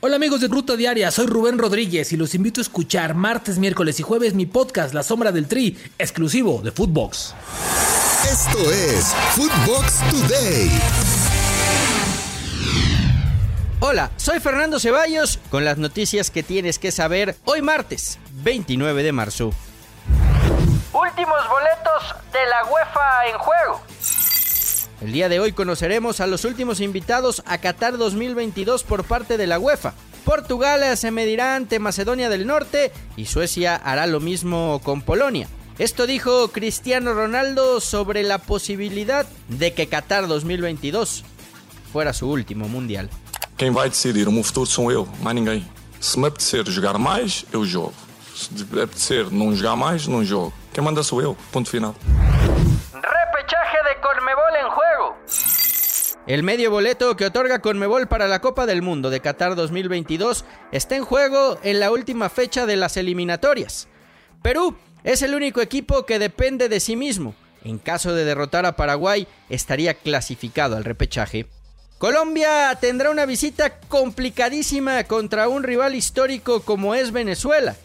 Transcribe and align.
Hola 0.00 0.16
amigos 0.16 0.42
de 0.42 0.48
Ruta 0.48 0.76
Diaria, 0.76 1.10
soy 1.10 1.26
Rubén 1.26 1.56
Rodríguez 1.56 2.12
y 2.12 2.18
los 2.18 2.34
invito 2.34 2.60
a 2.60 2.62
escuchar 2.62 3.14
martes, 3.14 3.58
miércoles 3.58 3.98
y 3.98 4.02
jueves 4.02 4.34
mi 4.34 4.44
podcast 4.44 4.92
La 4.92 5.02
Sombra 5.02 5.32
del 5.32 5.48
Tri, 5.48 5.74
exclusivo 5.98 6.60
de 6.62 6.70
Footbox. 6.70 7.34
Esto 8.30 8.58
es 8.70 9.14
Footbox 9.34 10.00
Today. 10.10 10.70
Hola, 13.80 14.10
soy 14.18 14.38
Fernando 14.38 14.78
Ceballos 14.78 15.38
con 15.50 15.64
las 15.64 15.78
noticias 15.78 16.30
que 16.30 16.42
tienes 16.42 16.78
que 16.78 16.92
saber 16.92 17.34
hoy 17.46 17.62
martes 17.62 18.18
29 18.42 19.02
de 19.02 19.12
marzo. 19.12 19.50
Últimos 20.92 21.48
boletos 21.48 22.14
de 22.34 22.46
la 22.50 22.64
UEFA 22.70 23.28
en 23.32 23.38
juego. 23.38 23.80
El 25.00 25.12
día 25.12 25.28
de 25.28 25.40
hoy 25.40 25.52
conoceremos 25.52 26.20
a 26.20 26.26
los 26.26 26.44
últimos 26.44 26.80
invitados 26.80 27.42
a 27.44 27.58
Qatar 27.58 27.98
2022 27.98 28.82
por 28.82 29.04
parte 29.04 29.36
de 29.36 29.46
la 29.46 29.58
UEFA. 29.58 29.92
Portugal 30.24 30.96
se 30.96 31.10
medirá 31.10 31.54
ante 31.54 31.78
Macedonia 31.78 32.30
del 32.30 32.46
Norte 32.46 32.92
y 33.16 33.26
Suecia 33.26 33.76
hará 33.76 34.06
lo 34.06 34.20
mismo 34.20 34.80
con 34.82 35.02
Polonia. 35.02 35.48
Esto 35.78 36.06
dijo 36.06 36.48
Cristiano 36.48 37.12
Ronaldo 37.12 37.80
sobre 37.80 38.22
la 38.22 38.38
posibilidad 38.38 39.26
de 39.48 39.74
que 39.74 39.86
Qatar 39.86 40.26
2022 40.26 41.24
fuera 41.92 42.14
su 42.14 42.30
último 42.30 42.66
mundial. 42.66 43.10
Quem 43.58 43.72
vai 43.72 43.90
decidir 43.90 44.26
o 44.26 44.32
meu 44.32 44.42
futuro 44.42 44.66
sou 44.66 44.90
eu, 44.90 45.06
mais 45.20 45.34
ninguém. 45.34 45.64
Se 46.00 46.18
me 46.18 46.26
apetecer 46.26 46.64
jogar 46.70 46.98
mais, 46.98 47.44
eu 47.52 47.64
jogo. 47.64 47.94
Se 48.34 48.50
apetecer 48.80 49.30
não 49.30 49.54
jogar 49.54 49.76
mais, 49.76 50.06
não 50.06 50.24
jogo. 50.24 50.52
Quem 50.72 50.82
manda 50.82 51.02
sou 51.02 51.20
eu, 51.20 51.36
ponto 51.52 51.68
final. 51.68 51.94
El 56.26 56.42
medio 56.42 56.72
boleto 56.72 57.16
que 57.16 57.26
otorga 57.26 57.60
Conmebol 57.60 58.08
para 58.08 58.26
la 58.26 58.40
Copa 58.40 58.66
del 58.66 58.82
Mundo 58.82 59.10
de 59.10 59.20
Qatar 59.20 59.54
2022 59.54 60.44
está 60.72 60.96
en 60.96 61.04
juego 61.04 61.60
en 61.62 61.78
la 61.78 61.92
última 61.92 62.28
fecha 62.28 62.66
de 62.66 62.74
las 62.74 62.96
eliminatorias. 62.96 63.86
Perú 64.42 64.76
es 65.04 65.22
el 65.22 65.36
único 65.36 65.60
equipo 65.60 66.04
que 66.04 66.18
depende 66.18 66.68
de 66.68 66.80
sí 66.80 66.96
mismo. 66.96 67.36
En 67.62 67.78
caso 67.78 68.12
de 68.12 68.24
derrotar 68.24 68.66
a 68.66 68.74
Paraguay, 68.74 69.28
estaría 69.48 69.94
clasificado 69.94 70.76
al 70.76 70.82
repechaje. 70.82 71.46
Colombia 71.98 72.76
tendrá 72.80 73.10
una 73.10 73.24
visita 73.24 73.78
complicadísima 73.78 75.04
contra 75.04 75.46
un 75.46 75.62
rival 75.62 75.94
histórico 75.94 76.60
como 76.62 76.96
es 76.96 77.12
Venezuela. 77.12 77.76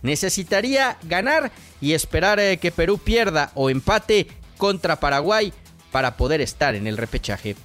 Necesitaría 0.00 0.96
ganar 1.02 1.52
y 1.82 1.92
esperar 1.92 2.40
eh, 2.40 2.56
que 2.56 2.72
Perú 2.72 2.96
pierda 2.96 3.52
o 3.54 3.68
empate 3.68 4.26
contra 4.56 4.98
Paraguay 5.00 5.52
para 5.92 6.16
poder 6.16 6.40
estar 6.40 6.74
en 6.74 6.86
el 6.86 6.96
repechaje. 6.96 7.56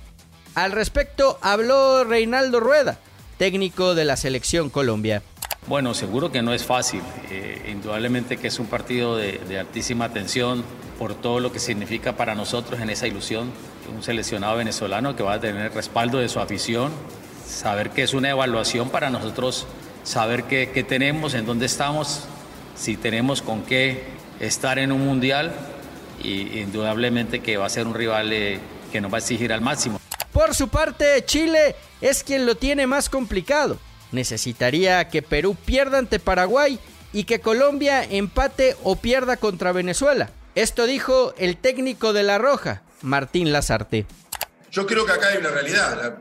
Al 0.56 0.72
respecto 0.72 1.38
habló 1.42 2.06
Reinaldo 2.06 2.62
Rueda, 2.62 2.98
técnico 3.38 3.94
de 3.94 4.06
la 4.06 4.16
selección 4.16 4.70
Colombia. 4.70 5.22
Bueno, 5.68 5.94
seguro 5.94 6.32
que 6.32 6.42
no 6.42 6.54
es 6.54 6.64
fácil. 6.64 7.02
Eh, 7.30 7.72
indudablemente 7.74 8.38
que 8.38 8.48
es 8.48 8.58
un 8.58 8.68
partido 8.68 9.18
de, 9.18 9.60
altísima 9.60 10.14
tensión 10.14 10.64
por 10.98 11.14
todo 11.14 11.42
lo 11.42 11.52
que 11.52 11.60
significa 11.60 12.16
para 12.16 12.36
nosotros 12.36 12.80
en 12.80 12.90
esa 12.90 13.06
ilusión. 13.06 13.52
Un 13.94 14.02
seleccionado 14.02 14.56
venezolano 14.56 15.14
que 15.18 15.24
va 15.24 15.34
a 15.34 15.40
tener 15.42 15.74
respaldo 15.74 16.20
de 16.20 16.30
su 16.30 16.40
afición, 16.40 16.94
saber 17.46 17.90
que 17.90 18.04
es 18.04 18.14
una 18.14 18.30
evaluación 18.30 18.90
para 18.90 19.10
nosotros, 19.10 19.68
saber 20.06 20.46
qué, 20.46 20.72
qué 20.74 20.84
tenemos, 20.86 21.34
en 21.34 21.46
dónde 21.46 21.66
estamos, 21.66 22.22
si 22.78 22.96
tenemos 22.96 23.42
con 23.42 23.64
qué 23.64 24.06
estar 24.40 24.80
en 24.80 24.94
un 24.94 25.06
mundial 25.06 25.52
y 26.24 26.60
indudablemente 26.60 27.42
que 27.42 27.58
va 27.58 27.66
a 27.66 27.70
ser 27.70 27.88
un 27.88 27.94
rival 27.94 28.32
eh, 28.32 28.60
que 28.94 29.02
nos 29.02 29.12
va 29.12 29.18
a 29.18 29.20
exigir 29.20 29.52
al 29.52 29.60
máximo. 29.60 30.00
Por 30.36 30.54
su 30.54 30.68
parte, 30.68 31.24
Chile 31.26 31.76
es 32.02 32.24
quien 32.24 32.46
lo 32.46 32.54
tiene 32.56 32.86
más 32.86 33.10
complicado 33.10 33.80
necesitaría 34.16 35.08
que 35.10 35.22
Perú 35.22 35.56
pierda 35.66 36.00
ante 36.00 36.20
Paraguay 36.20 36.80
y 37.14 37.26
que 37.26 37.40
Colombia 37.40 38.04
empate 38.04 38.76
o 38.84 38.96
pierda 38.96 39.38
contra 39.38 39.72
Venezuela. 39.72 40.32
Esto 40.56 40.86
dijo 40.86 41.34
el 41.38 41.58
técnico 41.58 42.14
de 42.14 42.24
La 42.24 42.38
Roja, 42.38 42.82
Martín 43.02 43.52
Lazarte. 43.52 44.06
Yo 44.72 44.86
creo 44.86 45.06
que 45.06 45.12
acá 45.12 45.28
hay 45.28 45.38
una 45.38 45.50
realidad, 45.50 46.18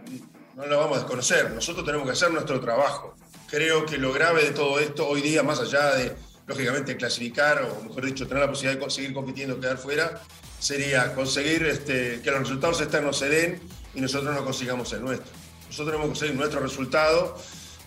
no 0.54 0.66
la 0.66 0.76
vamos 0.76 0.98
a 0.98 1.00
desconocer. 1.00 1.50
Nosotros 1.52 1.84
tenemos 1.84 2.06
que 2.06 2.12
hacer 2.12 2.30
nuestro 2.30 2.60
trabajo. 2.60 3.14
Creo 3.48 3.86
que 3.86 3.98
lo 3.98 4.12
grave 4.12 4.44
de 4.44 4.50
todo 4.50 4.78
esto 4.78 5.08
hoy 5.08 5.22
día, 5.22 5.42
más 5.42 5.60
allá 5.60 5.94
de, 5.94 6.14
lógicamente, 6.46 6.96
clasificar 6.96 7.62
o, 7.62 7.82
mejor 7.84 8.04
dicho, 8.04 8.26
tener 8.26 8.42
la 8.42 8.50
posibilidad 8.50 8.84
de 8.84 8.90
seguir 8.90 9.14
compitiendo, 9.14 9.60
quedar 9.60 9.78
fuera, 9.78 10.20
sería 10.58 11.14
conseguir 11.14 11.64
este, 11.66 12.20
que 12.22 12.30
los 12.30 12.40
resultados 12.40 12.80
externos 12.80 13.18
se 13.18 13.28
den 13.28 13.60
y 13.94 14.00
nosotros 14.00 14.34
no 14.34 14.44
consigamos 14.44 14.92
el 14.92 15.02
nuestro. 15.02 15.30
Nosotros 15.66 15.86
tenemos 15.86 16.04
que 16.04 16.08
conseguir 16.08 16.34
nuestro 16.36 16.60
resultado 16.60 17.36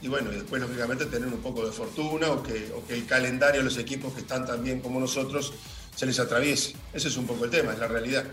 y 0.01 0.07
bueno, 0.07 0.31
y 0.31 0.35
después 0.35 0.61
lógicamente 0.61 1.05
tener 1.05 1.27
un 1.27 1.41
poco 1.41 1.65
de 1.65 1.71
fortuna 1.71 2.29
o 2.29 2.43
que, 2.43 2.71
o 2.75 2.85
que 2.85 2.93
el 2.93 3.05
calendario 3.05 3.61
de 3.61 3.65
los 3.65 3.77
equipos 3.77 4.13
que 4.13 4.21
están 4.21 4.45
tan 4.45 4.63
bien 4.63 4.79
como 4.79 4.99
nosotros 4.99 5.53
se 5.95 6.05
les 6.05 6.19
atraviese. 6.19 6.75
Ese 6.93 7.07
es 7.07 7.17
un 7.17 7.25
poco 7.25 7.45
el 7.45 7.51
tema, 7.51 7.73
es 7.73 7.79
la 7.79 7.87
realidad. 7.87 8.23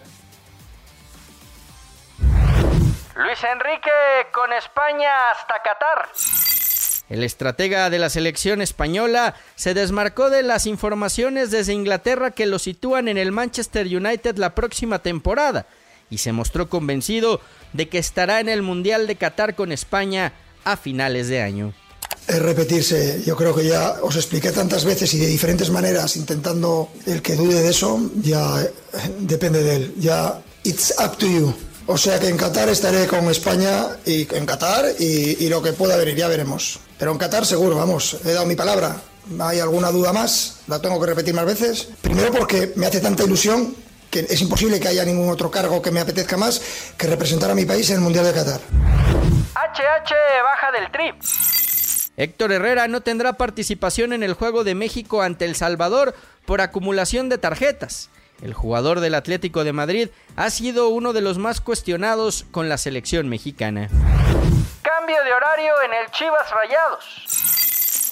Luis 3.17 3.39
Enrique 3.45 3.91
con 4.33 4.53
España 4.53 5.31
hasta 5.31 5.55
Qatar. 5.63 6.11
El 7.09 7.23
estratega 7.23 7.91
de 7.91 7.99
la 7.99 8.11
selección 8.11 8.61
española 8.61 9.35
se 9.55 9.73
desmarcó 9.73 10.31
de 10.31 10.43
las 10.43 10.67
informaciones 10.67 11.51
desde 11.51 11.73
Inglaterra 11.73 12.33
que 12.33 12.47
lo 12.47 12.59
sitúan 12.59 13.09
en 13.09 13.19
el 13.19 13.31
Manchester 13.31 13.87
United 13.87 14.37
la 14.37 14.55
próxima 14.55 14.99
temporada 14.99 15.67
y 16.11 16.19
se 16.19 16.33
mostró 16.33 16.69
convencido 16.69 17.41
de 17.75 17.89
que 17.91 17.99
estará 17.99 18.41
en 18.41 18.49
el 18.49 18.63
Mundial 18.63 19.07
de 19.07 19.17
Qatar 19.17 19.55
con 19.55 19.73
España 19.73 20.33
a 20.65 20.79
finales 20.79 21.29
de 21.29 21.43
año. 21.43 21.75
Es 22.27 22.41
repetirse, 22.41 23.23
yo 23.27 23.37
creo 23.37 23.55
que 23.55 23.67
ya 23.67 23.97
os 24.01 24.17
expliqué 24.17 24.51
tantas 24.51 24.87
veces 24.87 25.13
y 25.13 25.19
de 25.19 25.27
diferentes 25.27 25.69
maneras, 25.69 26.17
intentando 26.17 26.89
el 27.05 27.21
que 27.21 27.37
dude 27.37 27.61
de 27.61 27.69
eso, 27.69 28.01
ya 28.23 28.63
eh, 28.63 28.71
depende 29.19 29.63
de 29.63 29.77
él, 29.77 29.95
ya 29.99 30.41
it's 30.63 30.95
up 30.99 31.19
to 31.19 31.27
you. 31.27 31.55
O 31.87 31.99
sea 31.99 32.19
que 32.19 32.29
en 32.29 32.39
Qatar 32.39 32.71
estaré 32.71 33.07
con 33.07 33.29
España 33.31 33.89
y 34.07 34.27
en 34.35 34.47
Qatar 34.47 34.87
y, 34.99 35.45
y 35.45 35.49
lo 35.51 35.61
que 35.61 35.75
pueda 35.75 35.99
venir, 35.99 36.17
ya 36.17 36.29
veremos. 36.29 36.79
Pero 36.99 37.13
en 37.13 37.19
Qatar 37.19 37.45
seguro, 37.45 37.77
vamos, 37.77 38.17
he 38.25 38.33
dado 38.33 38.47
mi 38.47 38.57
palabra. 38.57 39.03
¿Hay 39.41 39.59
alguna 39.59 39.91
duda 39.91 40.13
más? 40.13 40.61
¿La 40.67 40.81
tengo 40.81 40.99
que 41.01 41.07
repetir 41.07 41.35
más 41.35 41.45
veces? 41.45 41.89
Primero 42.01 42.33
porque 42.33 42.73
me 42.77 42.87
hace 42.87 43.01
tanta 43.01 43.25
ilusión 43.25 43.75
que 44.11 44.21
es 44.21 44.41
imposible 44.41 44.81
que 44.81 44.89
haya 44.89 45.05
ningún 45.05 45.31
otro 45.31 45.51
cargo 45.51 45.83
que 45.83 45.91
me 45.91 46.01
apetezca 46.01 46.37
más 46.37 46.61
que 46.97 47.07
representar 47.07 47.51
a 47.51 47.55
mi 47.55 47.65
país 47.65 47.89
en 47.91 47.97
el 47.97 48.03
Mundial 48.03 48.25
de 48.25 48.33
Qatar. 48.33 48.61
HH 49.55 50.15
baja 50.43 50.73
del 50.73 50.91
trip. 50.91 51.15
Héctor 52.17 52.53
Herrera 52.53 52.87
no 52.87 53.01
tendrá 53.01 53.33
participación 53.33 54.13
en 54.13 54.23
el 54.23 54.35
juego 54.35 54.63
de 54.63 54.75
México 54.75 55.23
ante 55.23 55.45
El 55.45 55.57
Salvador 55.57 56.15
por 56.47 56.61
acumulación 56.61 57.29
de 57.29 57.39
tarjetas. 57.39 58.11
El 58.43 58.55
jugador 58.55 59.01
del 59.01 59.15
Atlético 59.15 59.65
de 59.65 59.73
Madrid 59.73 60.09
ha 60.37 60.51
sido 60.51 60.89
uno 60.89 61.13
de 61.13 61.23
los 61.23 61.39
más 61.39 61.61
cuestionados 61.61 62.45
con 62.51 62.69
la 62.69 62.79
selección 62.79 63.29
mexicana. 63.29 63.89
Cambio 64.83 65.17
de 65.25 65.33
horario 65.33 65.73
en 65.87 65.95
el 65.95 66.11
Chivas 66.11 66.51
Rayados. 66.51 67.54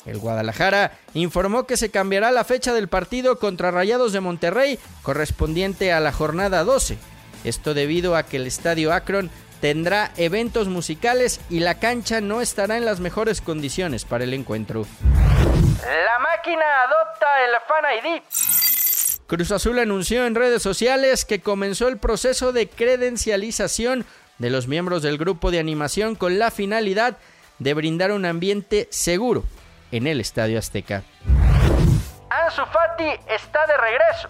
El 0.07 0.19
Guadalajara 0.19 0.93
informó 1.15 1.67
que 1.67 1.77
se 1.77 1.91
cambiará 1.91 2.31
la 2.31 2.45
fecha 2.45 2.73
del 2.73 2.89
partido 2.89 3.39
contra 3.39 3.71
Rayados 3.71 4.13
de 4.13 4.21
Monterrey 4.21 4.79
correspondiente 5.03 5.93
a 5.93 6.01
la 6.01 6.13
jornada 6.13 6.65
12. 6.65 6.99
Esto 7.45 7.75
debido 7.75 8.17
a 8.17 8.25
que 8.25 8.37
el 8.37 8.47
estadio 8.47 8.93
Akron 8.93 9.31
tendrá 9.61 10.13
eventos 10.17 10.69
musicales 10.69 11.41
y 11.49 11.61
la 11.61 11.79
cancha 11.79 12.21
no 12.21 12.41
estará 12.41 12.77
en 12.77 12.85
las 12.85 12.99
mejores 12.99 13.41
condiciones 13.41 14.05
para 14.05 14.25
el 14.25 14.35
encuentro. 14.35 14.87
La 15.83 16.19
máquina 16.19 16.65
adopta 16.87 17.27
el 17.45 17.53
Fan 17.69 17.85
ID. 17.99 18.23
Cruz 19.29 19.53
Azul 19.53 19.79
anunció 19.79 20.27
en 20.27 20.35
redes 20.35 20.63
sociales 20.63 21.25
que 21.25 21.41
comenzó 21.41 21.89
el 21.89 21.97
proceso 21.97 22.53
de 22.53 22.69
credencialización 22.69 24.05
de 24.39 24.51
los 24.51 24.67
miembros 24.67 25.03
del 25.03 25.17
grupo 25.17 25.51
de 25.51 25.61
animación 25.61 26.17
con 26.17 26.39
la 26.39 26.51
finalidad 26.51 27.17
de 27.59 27.75
brindar 27.75 28.11
un 28.11 28.25
ambiente 28.25 28.89
seguro 28.91 29.45
en 29.93 30.07
el 30.09 30.21
Estadio 30.21 30.59
Azteca. 30.59 31.05
Ansu 32.29 32.63
Fati 32.67 33.09
está 33.29 33.61
de 33.67 33.77
regreso. 33.77 34.29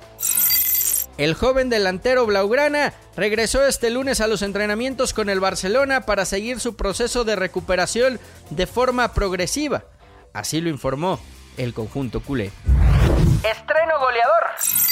El 1.18 1.34
joven 1.34 1.70
delantero 1.70 2.26
Blaugrana 2.26 2.94
regresó 3.16 3.66
este 3.66 3.90
lunes 3.90 4.20
a 4.20 4.26
los 4.26 4.42
entrenamientos 4.42 5.14
con 5.14 5.28
el 5.30 5.40
Barcelona 5.40 6.02
para 6.02 6.24
seguir 6.24 6.58
su 6.58 6.74
proceso 6.74 7.24
de 7.24 7.36
recuperación 7.36 8.18
de 8.50 8.66
forma 8.66 9.12
progresiva. 9.14 9.84
Así 10.32 10.60
lo 10.60 10.68
informó 10.68 11.20
el 11.56 11.74
conjunto 11.74 12.20
culé. 12.20 12.50
Estreno 13.44 13.98
goleador. 13.98 14.91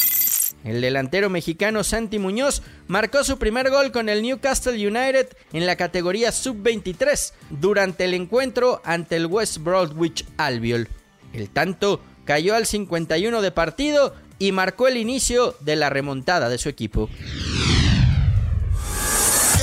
El 0.64 0.80
delantero 0.80 1.30
mexicano 1.30 1.82
Santi 1.84 2.18
Muñoz 2.18 2.62
marcó 2.86 3.24
su 3.24 3.38
primer 3.38 3.70
gol 3.70 3.92
con 3.92 4.08
el 4.08 4.22
Newcastle 4.22 4.74
United 4.74 5.28
en 5.52 5.66
la 5.66 5.76
categoría 5.76 6.32
sub-23 6.32 7.32
durante 7.50 8.04
el 8.04 8.14
encuentro 8.14 8.82
ante 8.84 9.16
el 9.16 9.26
West 9.26 9.58
Broadwich 9.58 10.26
Albiol. 10.36 10.88
El 11.32 11.48
tanto 11.50 12.02
cayó 12.24 12.54
al 12.54 12.66
51 12.66 13.40
de 13.40 13.50
partido 13.50 14.14
y 14.38 14.52
marcó 14.52 14.88
el 14.88 14.96
inicio 14.96 15.56
de 15.60 15.76
la 15.76 15.90
remontada 15.90 16.48
de 16.48 16.58
su 16.58 16.68
equipo. 16.68 17.08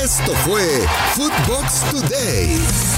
Esto 0.03 0.31
fue 0.45 0.63
Footbox 1.15 1.91
Today. 1.91 2.96